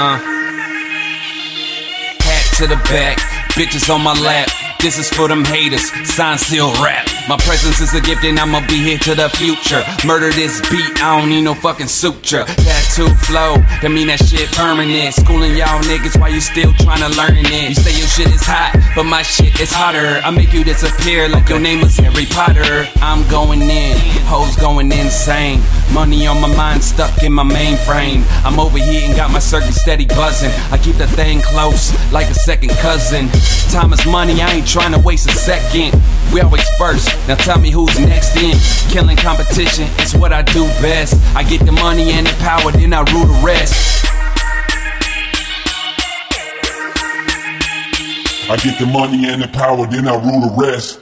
Uh. 0.00 0.16
Hat 2.20 2.54
to 2.58 2.68
the 2.68 2.76
back, 2.86 3.18
bitches 3.58 3.92
on 3.92 4.00
my 4.00 4.12
lap. 4.12 4.67
This 4.80 4.96
is 4.96 5.10
for 5.10 5.26
them 5.26 5.44
haters, 5.44 5.90
sign 6.08 6.38
seal 6.38 6.72
rap. 6.82 7.08
My 7.28 7.36
presence 7.38 7.80
is 7.80 7.92
a 7.94 8.00
gift 8.00 8.24
and 8.24 8.38
I'ma 8.38 8.64
be 8.68 8.78
here 8.80 8.96
to 8.98 9.14
the 9.14 9.28
future. 9.28 9.82
Murder 10.06 10.30
this 10.30 10.62
beat, 10.70 11.02
I 11.02 11.18
don't 11.18 11.28
need 11.28 11.42
no 11.42 11.52
fucking 11.52 11.88
suture. 11.88 12.44
Tattoo 12.44 13.10
flow, 13.26 13.58
that 13.82 13.90
mean 13.90 14.06
that 14.06 14.22
shit 14.22 14.48
permanent. 14.52 15.12
Schooling 15.14 15.56
y'all 15.56 15.82
niggas 15.82 16.18
while 16.18 16.30
you 16.30 16.40
still 16.40 16.72
trying 16.78 17.02
to 17.02 17.10
learn 17.18 17.36
it. 17.36 17.68
You 17.68 17.74
say 17.74 17.98
your 17.98 18.06
shit 18.06 18.32
is 18.32 18.46
hot, 18.46 18.78
but 18.94 19.02
my 19.02 19.22
shit 19.22 19.58
is 19.60 19.72
hotter. 19.72 20.22
I 20.24 20.30
make 20.30 20.54
you 20.54 20.62
disappear 20.62 21.28
like 21.28 21.48
your 21.50 21.58
name 21.60 21.80
was 21.82 21.96
Harry 21.98 22.26
Potter. 22.30 22.86
I'm 23.02 23.28
going 23.28 23.60
in, 23.62 23.98
hoes 24.30 24.54
going 24.56 24.92
insane. 24.92 25.60
Money 25.92 26.28
on 26.28 26.40
my 26.40 26.54
mind, 26.54 26.84
stuck 26.84 27.22
in 27.24 27.32
my 27.32 27.44
mainframe. 27.44 28.22
I'm 28.46 28.60
overheating, 28.60 29.16
got 29.16 29.32
my 29.32 29.40
circuit 29.40 29.74
steady 29.74 30.06
buzzing. 30.06 30.54
I 30.70 30.78
keep 30.78 30.96
the 30.96 31.08
thing 31.18 31.42
close, 31.42 31.92
like 32.12 32.30
a 32.30 32.34
second 32.34 32.70
cousin. 32.78 33.26
Time 33.70 33.92
is 33.92 34.04
money, 34.06 34.40
I 34.40 34.54
ain't 34.54 34.66
trying 34.66 34.92
to 34.92 34.98
waste 34.98 35.28
a 35.28 35.32
second. 35.32 35.94
We 36.32 36.40
always 36.40 36.66
first, 36.78 37.14
now 37.28 37.34
tell 37.34 37.58
me 37.58 37.70
who's 37.70 37.98
next 38.00 38.34
in. 38.36 38.56
Killing 38.90 39.16
competition 39.16 39.86
it's 39.98 40.14
what 40.14 40.32
I 40.32 40.42
do 40.42 40.64
best. 40.80 41.14
I 41.36 41.44
get 41.44 41.64
the 41.66 41.72
money 41.72 42.10
and 42.12 42.26
the 42.26 42.32
power, 42.40 42.72
then 42.72 42.94
I 42.94 43.00
rule 43.12 43.26
the 43.26 43.40
rest. 43.44 44.06
I 48.50 48.56
get 48.56 48.78
the 48.78 48.86
money 48.86 49.28
and 49.28 49.42
the 49.42 49.48
power, 49.48 49.86
then 49.86 50.08
I 50.08 50.16
rule 50.16 50.48
the 50.48 50.54
rest. 50.56 51.00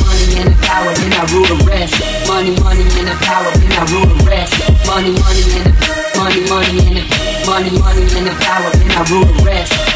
Money 0.00 0.40
and 0.40 0.48
the 0.48 0.66
power, 0.66 0.94
then 0.94 1.12
I 1.12 1.24
rule 1.30 1.46
the 1.46 1.64
rest. 1.68 2.00
Money, 2.26 2.56
money 2.58 2.80
and 2.80 3.08
the 3.08 3.16
power, 3.28 3.52
then 3.52 3.72
I 3.72 3.84
rule 3.92 4.06
the 4.08 4.24
rest. 4.24 4.56
Money, 4.86 5.12
money 5.12 5.42
and 5.52 5.66
the 5.68 5.96
money, 6.16 6.48
money 6.48 6.80
and 6.80 6.96
the 6.96 7.04
money, 7.46 7.70
money 7.78 8.02
and 8.16 8.26
the 8.26 8.34
power, 8.40 8.70
then 8.72 8.90
I 8.90 9.04
rule 9.12 9.24
the 9.26 9.44
rest. 9.44 9.95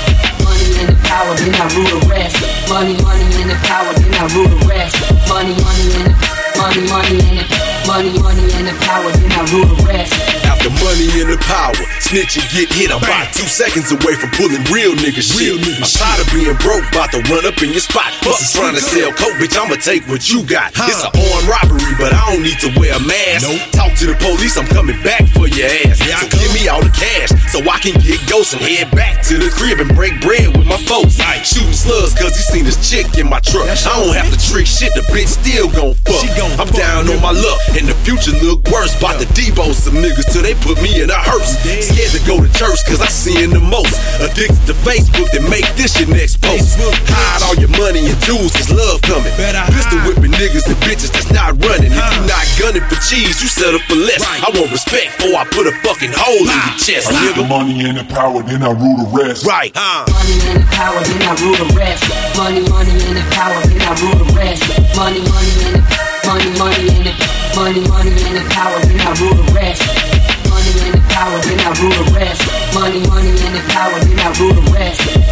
Power, 1.21 1.37
then 1.37 1.55
I 1.55 1.69
rule 1.77 2.01
the 2.01 2.09
rest. 2.09 2.71
Money, 2.71 2.97
money 3.03 3.43
and 3.43 3.51
the 3.51 3.55
power, 3.69 3.93
then 3.93 4.15
I 4.15 4.25
rule 4.35 4.49
the 4.49 4.67
rest. 4.67 4.97
Money, 5.29 5.53
money 5.53 5.93
and 6.01 6.07
the 6.07 6.31
money, 6.57 6.81
money 6.89 7.21
and 7.29 7.39
the 7.41 7.87
money, 7.87 8.19
money 8.19 8.53
and 8.55 8.67
the 8.67 8.73
power, 8.87 9.13
then 9.13 9.31
I 9.31 9.53
rule 9.53 9.67
the 9.67 9.85
rest. 9.85 10.60
After 10.71 10.85
money 10.85 11.11
and 11.21 11.31
the 11.31 11.39
power, 11.47 11.75
snitch 11.99 12.39
and 12.39 12.47
get 12.51 12.71
hit. 12.71 12.91
I'm 12.91 13.03
about 13.03 13.33
two 13.35 13.47
seconds 13.47 13.91
away 13.91 14.15
from 14.15 14.31
pulling 14.31 14.63
real 14.71 14.95
nigga 14.95 15.23
shit. 15.23 15.59
I'm 15.59 15.83
tired 15.83 16.21
of 16.23 16.29
being 16.31 16.55
broke, 16.63 16.87
about 16.91 17.11
to 17.13 17.21
run 17.27 17.47
up 17.47 17.59
in 17.63 17.71
your 17.71 17.83
spot. 17.83 18.13
Plus, 18.23 18.53
trying 18.53 18.75
to 18.75 18.81
sell 18.81 19.11
coke, 19.13 19.35
bitch. 19.39 19.57
I'ma 19.59 19.77
take 19.83 20.07
what 20.07 20.31
you 20.31 20.45
got. 20.47 20.73
It's 20.75 21.03
an 21.03 21.11
armed 21.11 21.49
robbery, 21.49 21.95
but 21.99 22.13
I 22.15 22.23
don't 22.31 22.43
need 22.43 22.59
to 22.63 22.71
wear 22.79 22.95
a 22.95 23.03
mask. 23.03 23.51
Talk 23.73 23.95
to 23.99 24.07
the 24.07 24.17
police, 24.19 24.57
I'm 24.57 24.67
coming 24.67 24.99
back 25.03 25.27
for 25.35 25.49
your 25.49 25.67
ass. 25.87 25.99
Yeah, 26.03 26.23
so 26.23 26.39
give 26.39 26.53
me 26.55 26.69
all 26.69 26.83
the 26.83 26.93
cash 26.95 27.31
so 27.51 27.59
I 27.67 27.79
can 27.83 27.99
get 28.01 28.21
ghost 28.31 28.55
and 28.55 28.63
head 28.63 28.91
back 28.95 29.23
to 29.27 29.39
the 29.39 29.51
crib 29.51 29.81
and 29.81 29.91
break 29.95 30.21
bread 30.21 30.55
with 30.55 30.67
my 30.67 30.79
folks. 30.87 31.19
I 31.21 31.41
ain't 31.41 31.47
Shooting 31.47 31.75
slugs 31.75 32.15
cause 32.15 32.37
he 32.37 32.43
seen 32.47 32.65
this 32.65 32.79
chick 32.79 33.19
in 33.19 33.27
my 33.29 33.41
truck. 33.41 33.67
I 33.67 33.75
don't 33.75 34.15
have 34.15 34.31
to 34.31 34.39
trick 34.39 34.67
shit, 34.67 34.95
the 34.95 35.03
bitch 35.11 35.27
still 35.27 35.67
gon' 35.73 35.99
fuck. 36.07 36.23
She 36.23 36.29
gon 36.39 36.53
I'm 36.61 36.71
down 36.77 37.09
on 37.11 37.19
my 37.19 37.33
luck, 37.33 37.61
and 37.75 37.89
the 37.89 37.97
future 38.07 38.31
look 38.45 38.63
worse. 38.71 38.95
About 39.01 39.19
to 39.19 39.27
debo 39.35 39.73
some 39.75 39.99
niggas 39.99 40.31
till 40.31 40.43
they 40.43 40.55
put 40.61 40.81
me 40.81 41.03
in 41.03 41.11
a 41.11 41.21
hearse. 41.21 41.59
Scared 41.61 42.13
to 42.15 42.21
go 42.29 42.41
to 42.41 42.49
church 42.57 42.81
cause 42.87 43.01
I 43.01 43.09
seeing 43.09 43.51
the 43.51 43.61
most. 43.61 43.97
Addicted 44.21 44.61
to 44.69 44.75
Facebook 44.87 45.29
that 45.33 45.45
make 45.49 45.67
this 45.77 45.99
your 45.99 46.09
next 46.09 46.41
post. 46.41 46.79
Hide 47.11 47.43
all 47.45 47.57
your 47.57 47.73
money 47.77 48.05
and 48.07 48.19
jewels 48.25 48.53
cause 48.53 48.71
love 48.71 49.03
coming. 49.03 49.33
Pistol 49.73 49.99
whipping 50.07 50.33
niggas 50.33 50.69
and 50.69 50.79
bitches 50.85 51.13
that's 51.13 51.33
not 51.33 51.57
running. 51.65 51.93
If 51.93 52.07
you 52.15 52.23
not 52.29 52.45
gunning 52.61 52.85
for 52.89 53.01
cheese, 53.03 53.41
you 53.43 53.49
settle 53.49 53.81
for 53.89 53.97
less. 53.97 54.23
I 54.25 54.49
want 54.55 54.71
respect 54.73 55.19
before 55.19 55.37
I 55.41 55.45
put 55.45 55.67
a 55.67 55.73
fucking 55.83 56.13
hole 56.15 56.45
in 56.45 56.53
your 56.53 56.77
chest, 56.79 57.09
I 57.09 57.27
get 57.27 57.37
the 57.37 57.47
money 57.47 57.85
and 57.85 57.99
the 57.99 58.05
power, 58.13 58.43
then 58.43 58.63
I 58.63 58.73
rule 58.73 58.97
the 59.05 59.09
rest. 59.17 59.47
Right, 59.47 59.73
huh? 59.75 60.05
Money 60.09 60.37
and 60.49 60.63
the 60.63 60.67
power, 60.73 61.01
then 61.01 61.23
I 61.23 61.33
rule 61.41 61.57
the 61.57 61.69
rest. 61.75 62.05
Money, 62.37 62.63
money 62.69 62.91
and 62.91 63.17
the 63.17 63.25
power, 63.33 63.61
then 63.65 63.81
I 63.81 63.93
rule 64.01 64.19
the 64.21 64.29
rest. 64.37 64.63
Money, 64.97 65.21
money 65.25 65.53
and 65.65 65.77
the 65.77 66.01
money, 66.27 66.51
money 66.59 66.89
and 66.89 67.07
the 67.07 67.15
money, 67.57 67.81
money 67.89 68.11
and 68.11 68.37
the 68.37 68.45
power, 68.51 68.79
then 68.81 69.01
I 69.01 69.13
rule 69.21 69.35
the 69.35 69.53
rest. 69.53 69.80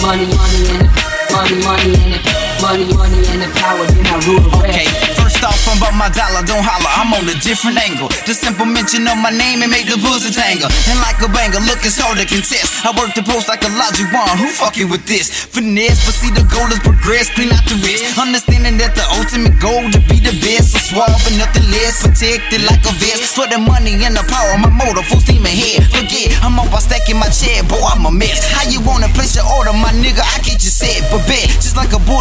Money, 0.08 0.24
money 0.24 0.64
and 0.72 0.88
the 0.88 1.08
money, 1.36 1.60
money 1.69 1.92
and 2.00 2.16
money, 2.64 2.88
money 2.96 3.20
and 3.28 3.44
the 3.44 3.48
power, 3.60 3.84
then 3.92 4.08
I 4.08 4.16
rule 4.24 4.41
the 4.41 4.48
rest. 4.64 4.72
Okay, 4.72 4.88
first 5.20 5.44
off, 5.44 5.60
I'm 5.69 5.76
about 5.76 5.92
my 6.00 6.08
dollar, 6.08 6.41
don't 6.48 6.64
holler, 6.64 6.88
I'm 6.96 7.12
on 7.12 7.28
a 7.28 7.36
different 7.44 7.76
angle. 7.76 8.08
The 8.24 8.32
simple 8.32 8.64
mention 8.64 9.04
of 9.04 9.20
my 9.20 9.28
name 9.28 9.60
and 9.60 9.69
make 9.69 9.84
the 9.84 10.00
pussy 10.00 10.32
tangle. 10.32 10.72
And 10.88 10.96
like 11.04 11.20
a 11.20 11.28
banger, 11.28 11.60
look, 11.60 11.84
it's 11.84 12.00
hard 12.00 12.16
to 12.16 12.24
contest. 12.24 12.88
I 12.88 12.96
work 12.96 13.12
the 13.12 13.20
post 13.20 13.52
like 13.52 13.60
Olajuwon, 13.69 14.41
who 14.41 14.48
fucking 14.48 14.88
with 14.88 15.04
this? 15.04 15.28
Finesse, 15.28 16.00
but 16.08 16.16
see 16.16 16.32
the 16.32 16.40
goal 16.48 16.72
is 16.72 16.80
progress, 16.80 17.28
clean 17.36 17.52
out 17.52 17.69
the 17.69 17.76
wrist. 17.84 18.16
Understanding 18.16 18.80
that 18.80 18.96
the 18.96 19.04
ultimate 19.12 19.60
goal 19.60 19.92
to 19.92 20.00
be 20.08 20.25
the 20.25 20.32
best. 20.40 20.72
So 20.72 20.80
suave 20.80 21.20
and 21.28 21.36
nothing 21.36 21.69
less, 21.69 22.00
protected 22.00 22.64
like 22.64 22.80
a 22.88 22.96
vest. 22.96 23.36
For 23.36 23.44
the 23.44 23.60
money 23.60 23.92
and 24.08 24.16
the 24.16 24.25
power, 24.25 24.56
my 24.56 24.72
motor 24.72 25.04
full 25.04 25.20
steam 25.20 25.44
ahead. 25.44 25.84
Forget, 25.92 26.32
I'm 26.40 26.56
up 26.56 26.72
by 26.72 26.80
stacking 26.80 27.20
my 27.20 27.28
chair, 27.28 27.60
boy, 27.69 27.84
I'm 27.84 28.08
a 28.08 28.12
mess. 28.12 28.48
How 28.48 28.64
you 28.64 28.80
wanna 28.80 29.12
place 29.12 29.28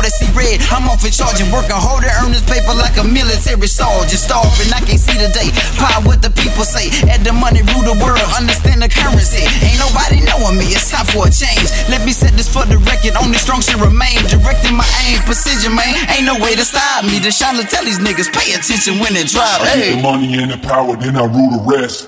that 0.08 0.16
see 0.16 0.32
red. 0.32 0.64
I'm 0.72 0.88
off 0.88 1.04
in 1.04 1.12
charge 1.12 1.44
and 1.44 1.52
working 1.52 1.76
hard 1.76 2.08
to 2.08 2.12
earn 2.24 2.32
this 2.32 2.44
paper 2.48 2.72
like 2.72 2.96
a 2.96 3.04
military 3.04 3.68
soldier. 3.68 4.16
Starving, 4.16 4.72
I 4.72 4.80
can't 4.80 5.00
see 5.00 5.20
the 5.20 5.28
day. 5.36 5.52
Pie 5.76 6.00
what 6.08 6.24
the 6.24 6.32
people 6.32 6.64
say. 6.64 6.88
Add 7.12 7.28
the 7.28 7.36
money, 7.36 7.60
rule 7.76 7.84
the 7.84 7.98
world, 8.00 8.24
understand 8.32 8.80
the 8.80 8.88
currency. 8.88 9.44
Ain't 9.68 9.84
nobody 9.84 10.24
knowing 10.24 10.56
me, 10.56 10.72
it's 10.72 10.88
time 10.88 11.04
for 11.12 11.28
a 11.28 11.32
change. 11.32 11.68
Let 11.92 12.08
me 12.08 12.16
set 12.16 12.40
this 12.40 12.48
for 12.48 12.64
the 12.64 12.80
record, 12.88 13.20
only 13.20 13.36
strong 13.36 13.60
should 13.60 13.84
remain. 13.84 14.24
Directing 14.32 14.80
my 14.80 14.88
aim, 15.12 15.20
precision, 15.28 15.76
man. 15.76 15.92
Ain't 16.16 16.24
no 16.24 16.40
way 16.40 16.56
to 16.56 16.64
stop 16.64 17.04
me. 17.04 17.20
The 17.20 17.32
shine 17.32 17.60
to 17.60 17.68
tell 17.68 17.84
these 17.84 18.00
niggas, 18.00 18.32
pay 18.32 18.56
attention 18.56 19.04
when 19.04 19.12
it 19.20 19.28
drop. 19.28 19.60
I 19.60 19.76
get 19.76 19.76
Hey. 19.76 19.96
the 20.00 20.02
money 20.02 20.32
and 20.40 20.52
the 20.56 20.60
power, 20.64 20.96
then 20.96 21.20
I 21.20 21.28
rule 21.28 21.52
the 21.60 21.64
rest. 21.68 22.08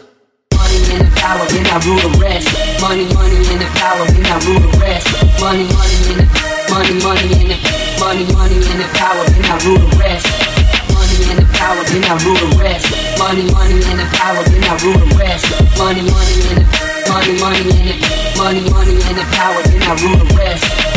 Money 0.55 0.79
money 0.79 0.95
and 0.95 1.03
the 1.03 1.15
power, 1.19 1.45
then 1.51 1.65
I 1.67 1.77
rule 1.83 1.99
the 1.99 2.11
rest. 2.19 2.47
Money, 2.81 3.05
money 3.13 3.37
and 3.51 3.59
the 3.59 3.69
power, 3.75 4.05
then 4.07 4.25
I 4.25 4.37
rule 4.47 4.59
the 4.63 4.71
rest. 4.79 5.05
Money, 5.41 5.65
money 5.67 5.97
and 6.09 6.19
the 6.23 6.49
money, 6.69 6.93
money 7.03 7.33
and 7.41 7.48
the 7.48 7.48
money, 8.19 8.33
money 8.33 8.55
and 8.55 8.79
the 8.81 8.87
power, 8.97 9.23
then 9.25 9.45
I 9.45 9.55
rule 9.63 9.79
the 9.79 9.97
rest. 9.97 10.27
Money 10.91 11.29
and 11.29 11.39
the 11.39 11.45
power, 11.55 11.83
then 11.85 12.03
I 12.03 12.17
rule 12.23 12.35
the 12.35 12.57
rest. 12.59 12.85
Money, 13.17 13.51
money 13.51 13.73
and 13.73 13.99
the 13.99 14.05
power, 14.11 14.43
then 14.43 14.63
I 14.63 14.75
rule 14.83 14.99
the 14.99 15.15
rest. 15.15 15.45
Money, 15.77 16.01
money 16.01 16.35
and 16.49 16.57
the 16.57 16.79
money, 17.07 17.39
money 17.39 17.59
and 17.59 17.89
the 17.89 18.33
money, 18.37 18.69
money 18.69 18.91
and 18.91 19.17
the 19.17 19.25
power, 19.31 19.63
then 19.63 19.83
I 19.83 19.95
rule 20.03 20.25
the 20.25 20.35
rest. 20.35 20.88